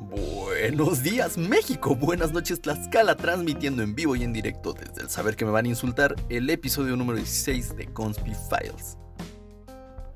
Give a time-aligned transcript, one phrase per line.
[0.00, 5.34] Buenos días México, buenas noches Tlaxcala, transmitiendo en vivo y en directo desde el saber
[5.34, 8.96] que me van a insultar el episodio número 16 de Conspi Files.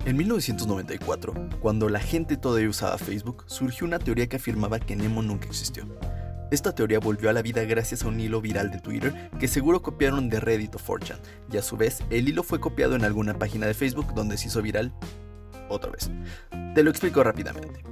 [0.04, 5.20] En 1994, cuando la gente todavía usaba Facebook, surgió una teoría que afirmaba que Nemo
[5.20, 5.84] nunca existió.
[6.52, 9.82] Esta teoría volvió a la vida gracias a un hilo viral de Twitter que seguro
[9.82, 11.18] copiaron de Reddit o 4chan,
[11.52, 14.46] y a su vez el hilo fue copiado en alguna página de Facebook donde se
[14.46, 14.94] hizo viral
[15.68, 16.08] otra vez.
[16.72, 17.82] Te lo explico rápidamente.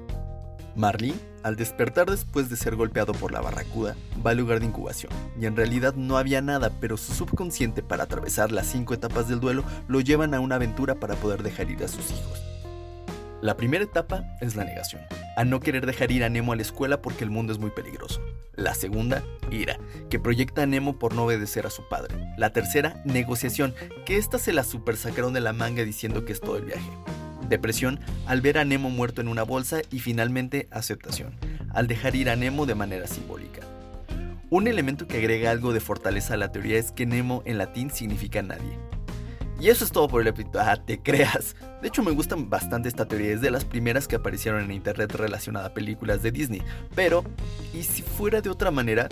[0.77, 5.13] Marlene, al despertar después de ser golpeado por la barracuda, va al lugar de incubación,
[5.41, 9.41] y en realidad no había nada, pero su subconsciente para atravesar las cinco etapas del
[9.41, 12.43] duelo lo llevan a una aventura para poder dejar ir a sus hijos.
[13.41, 15.01] La primera etapa es la negación,
[15.37, 17.71] a no querer dejar ir a Nemo a la escuela porque el mundo es muy
[17.71, 18.21] peligroso.
[18.55, 19.79] La segunda, ira,
[20.11, 22.15] que proyecta a Nemo por no obedecer a su padre.
[22.37, 23.75] La tercera, negociación,
[24.05, 26.91] que esta se la super sacaron de la manga diciendo que es todo el viaje
[27.51, 31.35] depresión al ver a Nemo muerto en una bolsa y finalmente aceptación,
[31.75, 33.61] al dejar ir a Nemo de manera simbólica.
[34.49, 37.91] Un elemento que agrega algo de fortaleza a la teoría es que Nemo en latín
[37.91, 38.79] significa nadie.
[39.61, 40.61] Y eso es todo por el episodio.
[40.61, 41.55] Ah, te creas.
[41.83, 43.35] De hecho, me gustan bastante esta teoría.
[43.35, 46.63] Es de las primeras que aparecieron en internet relacionada a películas de Disney.
[46.95, 47.23] Pero,
[47.75, 49.07] ¿y si fuera de otra manera?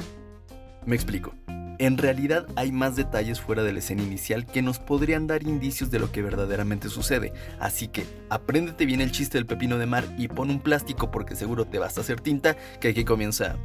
[0.86, 1.34] Me explico.
[1.78, 5.92] En realidad hay más detalles fuera de la escena inicial que nos podrían dar indicios
[5.92, 10.04] de lo que verdaderamente sucede, así que apréndete bien el chiste del pepino de mar
[10.18, 13.56] y pon un plástico porque seguro te vas a hacer tinta, que aquí comienza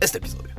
[0.00, 0.54] este episodio.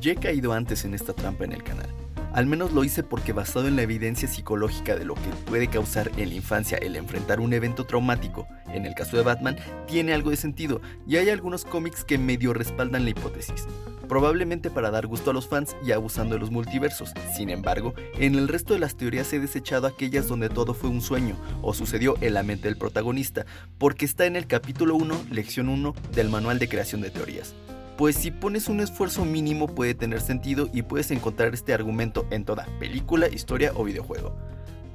[0.00, 1.90] Ya he caído antes en esta trampa en el canal.
[2.32, 6.10] Al menos lo hice porque basado en la evidencia psicológica de lo que puede causar
[6.16, 10.30] en la infancia el enfrentar un evento traumático, en el caso de Batman, tiene algo
[10.30, 13.66] de sentido y hay algunos cómics que medio respaldan la hipótesis
[14.06, 17.12] probablemente para dar gusto a los fans y abusando de los multiversos.
[17.34, 21.00] Sin embargo, en el resto de las teorías he desechado aquellas donde todo fue un
[21.00, 23.46] sueño o sucedió en la mente del protagonista,
[23.78, 27.54] porque está en el capítulo 1, lección 1 del manual de creación de teorías.
[27.96, 32.44] Pues si pones un esfuerzo mínimo puede tener sentido y puedes encontrar este argumento en
[32.44, 34.36] toda película, historia o videojuego.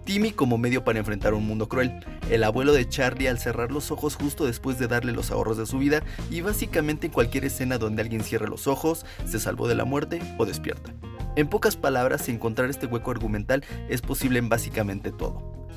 [0.06, 3.91] Timmy como medio para enfrentar un mundo cruel, el abuelo de Charlie al cerrar los
[3.91, 7.78] ojos justo después de darle los ahorros de su vida y básicamente en cualquier escena
[7.78, 10.94] donde alguien cierre los ojos, se salvó de la muerte o despierta.
[11.35, 15.67] En pocas palabras, encontrar este hueco argumental es posible en básicamente todo.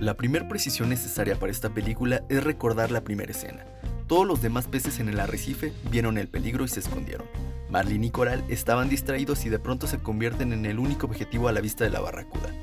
[0.00, 3.64] La primera precisión necesaria para esta película es recordar la primera escena.
[4.06, 7.26] Todos los demás peces en el arrecife vieron el peligro y se escondieron.
[7.74, 11.52] Marlene y Coral estaban distraídos y de pronto se convierten en el único objetivo a
[11.52, 12.54] la vista de la barracuda.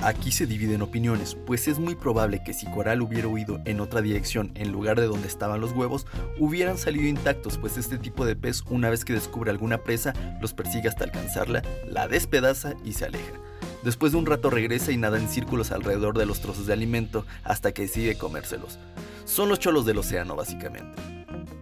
[0.00, 4.02] Aquí se dividen opiniones, pues es muy probable que si Coral hubiera huido en otra
[4.02, 6.06] dirección en lugar de donde estaban los huevos,
[6.38, 10.54] hubieran salido intactos, pues este tipo de pez una vez que descubre alguna presa, los
[10.54, 13.32] persigue hasta alcanzarla, la despedaza y se aleja.
[13.82, 17.26] Después de un rato regresa y nada en círculos alrededor de los trozos de alimento
[17.42, 18.78] hasta que decide comérselos.
[19.24, 21.15] Son los cholos del océano básicamente.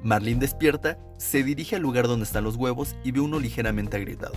[0.05, 4.35] Marlene despierta, se dirige al lugar donde están los huevos y ve uno ligeramente agrietado.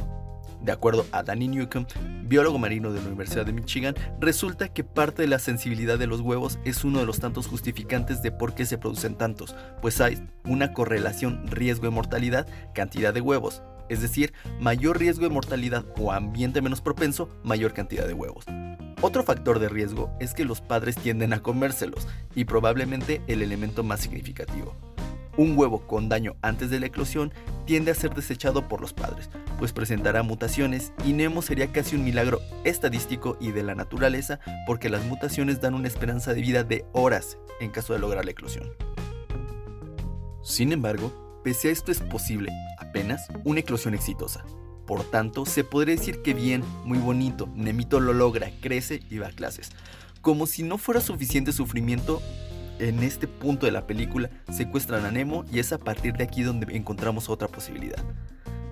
[0.61, 1.87] De acuerdo a Danny Newcomb,
[2.23, 6.21] biólogo marino de la Universidad de Michigan, resulta que parte de la sensibilidad de los
[6.21, 10.25] huevos es uno de los tantos justificantes de por qué se producen tantos, pues hay
[10.45, 16.13] una correlación riesgo de mortalidad, cantidad de huevos, es decir, mayor riesgo de mortalidad o
[16.13, 18.45] ambiente menos propenso, mayor cantidad de huevos.
[19.01, 23.83] Otro factor de riesgo es que los padres tienden a comérselos, y probablemente el elemento
[23.83, 24.86] más significativo.
[25.37, 27.31] Un huevo con daño antes de la eclosión
[27.65, 32.03] tiende a ser desechado por los padres, pues presentará mutaciones y Nemo sería casi un
[32.03, 36.85] milagro estadístico y de la naturaleza porque las mutaciones dan una esperanza de vida de
[36.91, 38.71] horas en caso de lograr la eclosión.
[40.41, 44.43] Sin embargo, pese a esto es posible, apenas, una eclosión exitosa.
[44.87, 49.27] Por tanto, se podría decir que bien, muy bonito, Nemito lo logra, crece y va
[49.27, 49.69] a clases.
[50.21, 52.21] Como si no fuera suficiente sufrimiento,
[52.79, 56.43] en este punto de la película secuestran a Nemo y es a partir de aquí
[56.43, 58.03] donde encontramos otra posibilidad.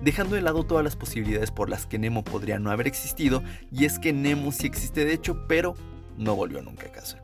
[0.02, 3.86] Dejando de lado todas las posibilidades por las que Nemo podría no haber existido, y
[3.86, 5.74] es que Nemo sí existe de hecho, pero
[6.16, 7.22] no volvió nunca a casa.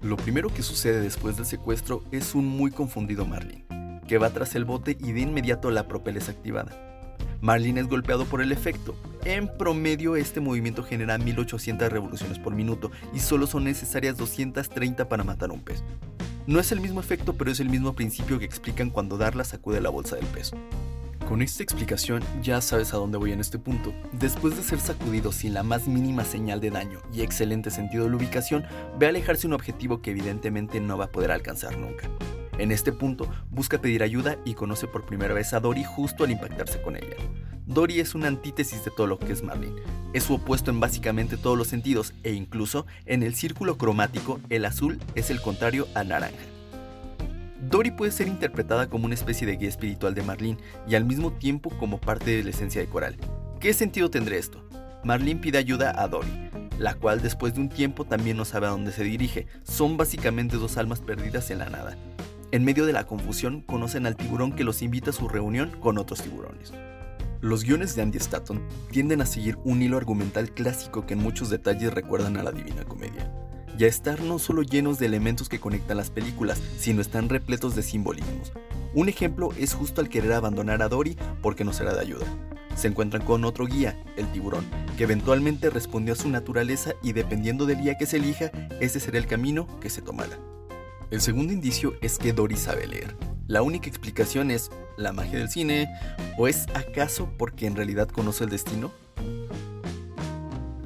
[0.00, 3.64] Lo primero que sucede después del secuestro es un muy confundido Marlin,
[4.06, 7.16] que va tras el bote y de inmediato la propela es activada.
[7.42, 8.94] Marlin es golpeado por el efecto.
[9.24, 15.24] En promedio este movimiento genera 1800 revoluciones por minuto y solo son necesarias 230 para
[15.24, 15.84] matar un pez.
[16.46, 19.80] No es el mismo efecto, pero es el mismo principio que explican cuando Darla sacude
[19.80, 20.52] la bolsa del pez.
[21.28, 23.92] Con esta explicación ya sabes a dónde voy en este punto.
[24.12, 28.10] Después de ser sacudido sin la más mínima señal de daño y excelente sentido de
[28.10, 28.64] la ubicación,
[28.98, 32.08] ve alejarse un objetivo que evidentemente no va a poder alcanzar nunca.
[32.58, 36.30] En este punto, busca pedir ayuda y conoce por primera vez a Dory justo al
[36.30, 37.16] impactarse con ella.
[37.70, 39.76] Dory es una antítesis de todo lo que es Marlin.
[40.12, 44.64] Es su opuesto en básicamente todos los sentidos e incluso en el círculo cromático el
[44.64, 46.42] azul es el contrario al naranja.
[47.60, 50.58] Dory puede ser interpretada como una especie de guía espiritual de Marlene
[50.88, 53.16] y al mismo tiempo como parte de la esencia de Coral.
[53.60, 54.64] ¿Qué sentido tendría esto?
[55.04, 58.70] Marlene pide ayuda a Dory, la cual después de un tiempo también no sabe a
[58.70, 59.46] dónde se dirige.
[59.62, 61.96] Son básicamente dos almas perdidas en la nada.
[62.50, 65.98] En medio de la confusión conocen al tiburón que los invita a su reunión con
[65.98, 66.72] otros tiburones.
[67.40, 68.60] Los guiones de Andy Stanton
[68.90, 72.84] tienden a seguir un hilo argumental clásico que en muchos detalles recuerdan a la Divina
[72.84, 73.32] Comedia.
[73.78, 77.74] Y a estar no solo llenos de elementos que conectan las películas, sino están repletos
[77.74, 78.52] de simbolismos.
[78.92, 82.26] Un ejemplo es justo al querer abandonar a Dory porque no será de ayuda.
[82.76, 84.66] Se encuentran con otro guía, el tiburón,
[84.98, 88.50] que eventualmente respondió a su naturaleza y dependiendo del guía que se elija,
[88.80, 90.38] ese será el camino que se tomará.
[91.10, 93.16] El segundo indicio es que Dory sabe leer.
[93.48, 95.88] La única explicación es la magia del cine
[96.38, 98.92] o es acaso porque en realidad conoce el destino?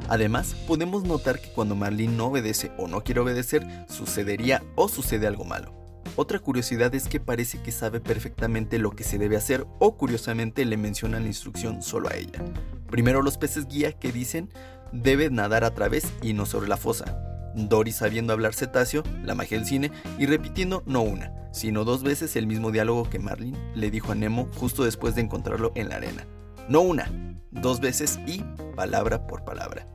[0.08, 5.26] Además, podemos notar que cuando Marlene no obedece o no quiere obedecer, sucedería o sucede
[5.26, 5.74] algo malo.
[6.16, 10.64] Otra curiosidad es que parece que sabe perfectamente lo que se debe hacer o curiosamente
[10.64, 12.42] le menciona la instrucción solo a ella.
[12.88, 14.48] Primero los peces guía que dicen
[14.90, 17.33] debe nadar a través y no sobre la fosa.
[17.54, 22.36] Dory sabiendo hablar cetáceo, la magia del cine, y repitiendo no una, sino dos veces
[22.36, 25.96] el mismo diálogo que Marlin le dijo a Nemo justo después de encontrarlo en la
[25.96, 26.26] arena.
[26.68, 27.10] No una,
[27.50, 28.42] dos veces y
[28.74, 29.86] palabra por palabra.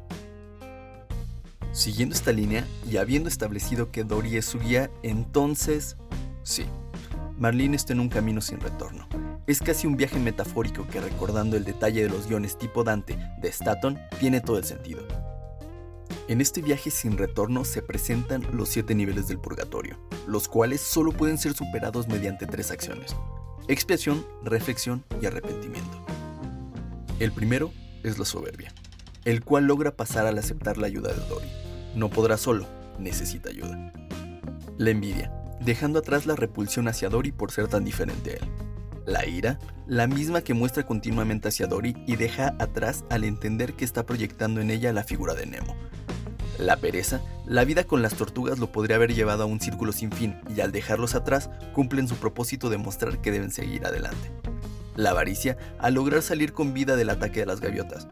[1.72, 5.98] Siguiendo esta línea y habiendo establecido que Dory es su guía, entonces...
[6.44, 6.66] Sí,
[7.38, 9.08] Marlene está en un camino sin retorno.
[9.48, 13.50] Es casi un viaje metafórico que recordando el detalle de los guiones tipo Dante de
[13.50, 15.08] Staton tiene todo el sentido.
[16.30, 19.98] En este viaje sin retorno se presentan los siete niveles del purgatorio,
[20.28, 23.16] los cuales solo pueden ser superados mediante tres acciones.
[23.68, 26.06] Expiación, reflexión y arrepentimiento.
[27.18, 27.74] El primero
[28.04, 28.72] es la soberbia,
[29.26, 31.50] el cual logra pasar al aceptar la ayuda de Dory.
[31.96, 32.68] No podrá solo,
[33.00, 33.92] necesita ayuda.
[34.78, 38.50] La envidia, dejando atrás la repulsión hacia Dory por ser tan diferente a él.
[39.08, 43.84] La ira, la misma que muestra continuamente hacia Dory y deja atrás al entender que
[43.84, 45.76] está proyectando en ella la figura de Nemo,
[46.60, 50.12] la pereza, la vida con las tortugas lo podría haber llevado a un círculo sin
[50.12, 54.30] fin y al dejarlos atrás cumplen su propósito de mostrar que deben seguir adelante.
[54.98, 58.08] La avaricia, al lograr salir con vida del ataque de las gaviotas.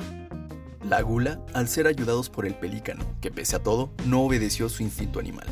[0.87, 4.81] La gula, al ser ayudados por el pelícano, que pese a todo no obedeció su
[4.81, 5.47] instinto animal.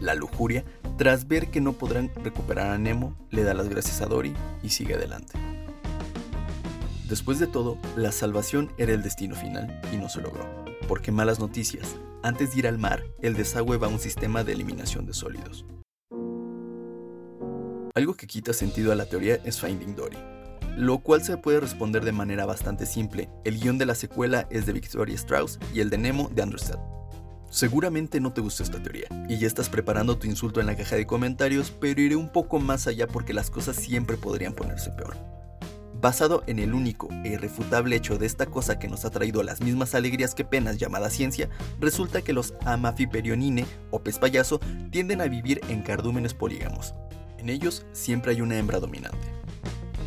[0.00, 0.64] La lujuria,
[0.96, 4.32] tras ver que no podrán recuperar a Nemo, le da las gracias a Dory
[4.62, 5.34] y sigue adelante.
[7.10, 10.61] Después de todo, la salvación era el destino final y no se logró.
[10.88, 14.52] Porque malas noticias, antes de ir al mar, el desagüe va a un sistema de
[14.52, 15.64] eliminación de sólidos.
[17.94, 20.16] Algo que quita sentido a la teoría es Finding Dory,
[20.76, 23.28] lo cual se puede responder de manera bastante simple.
[23.44, 26.78] El guion de la secuela es de Victoria Strauss y el de Nemo de Understed.
[27.50, 30.96] Seguramente no te gustó esta teoría y ya estás preparando tu insulto en la caja
[30.96, 35.41] de comentarios, pero iré un poco más allá porque las cosas siempre podrían ponerse peor.
[36.02, 39.60] Basado en el único e irrefutable hecho de esta cosa que nos ha traído las
[39.60, 44.58] mismas alegrías que penas llamada ciencia, resulta que los Amafiperionine o pez payaso
[44.90, 46.92] tienden a vivir en cardúmenes polígamos.
[47.38, 49.28] En ellos siempre hay una hembra dominante.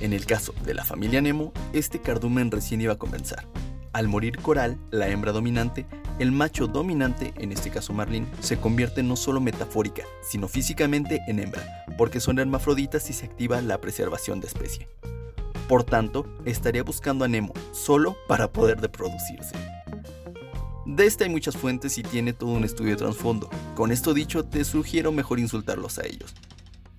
[0.01, 3.47] En el caso de la familia Nemo, este cardumen recién iba a comenzar.
[3.93, 5.85] Al morir Coral, la hembra dominante,
[6.19, 11.39] el macho dominante, en este caso Marlin, se convierte no solo metafórica, sino físicamente en
[11.39, 14.89] hembra, porque son hermafroditas y se activa la preservación de especie.
[15.67, 19.55] Por tanto, estaría buscando a Nemo solo para poder reproducirse.
[20.85, 23.49] De esta hay muchas fuentes y tiene todo un estudio de trasfondo.
[23.75, 26.35] Con esto dicho, te sugiero mejor insultarlos a ellos.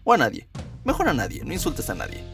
[0.02, 0.48] O a nadie.
[0.84, 2.24] Mejor a nadie, no insultes a nadie.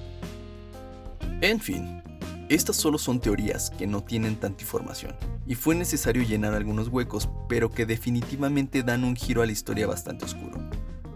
[1.42, 2.02] En fin,
[2.48, 5.14] estas solo son teorías que no tienen tanta información,
[5.46, 9.86] y fue necesario llenar algunos huecos, pero que definitivamente dan un giro a la historia
[9.86, 10.61] bastante oscuro.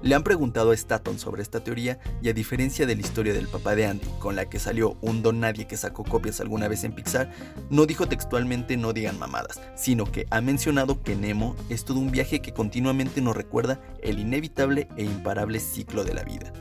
[0.03, 3.49] Le han preguntado a Staton sobre esta teoría y a diferencia de la historia del
[3.49, 6.85] papá de Andy, con la que salió un don nadie que sacó copias alguna vez
[6.85, 7.31] en Pixar,
[7.71, 12.11] no dijo textualmente no digan mamadas, sino que ha mencionado que Nemo es todo un
[12.11, 16.53] viaje que continuamente nos recuerda el inevitable e imparable ciclo de la vida.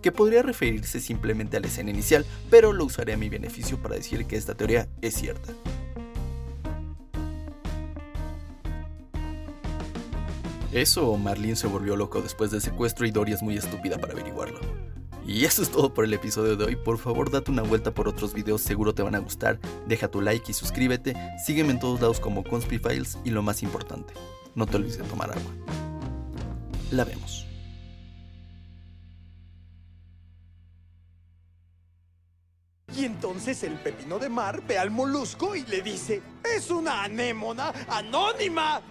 [0.00, 3.96] Que podría referirse simplemente a la escena inicial, pero lo usaré a mi beneficio para
[3.96, 5.52] decir que esta teoría es cierta.
[10.74, 14.12] Eso o Marlene se volvió loco después del secuestro y Dory es muy estúpida para
[14.12, 14.58] averiguarlo.
[15.24, 16.74] Y eso es todo por el episodio de hoy.
[16.74, 19.60] Por favor, date una vuelta por otros videos, seguro te van a gustar.
[19.86, 21.14] Deja tu like y suscríbete.
[21.46, 24.14] Sígueme en todos lados como Conspy Files y lo más importante,
[24.56, 25.52] no te olvides de tomar agua.
[26.90, 27.46] La vemos.
[32.96, 37.72] Y entonces el pepino de mar ve al molusco y le dice, es una anémona
[37.88, 38.82] anónima.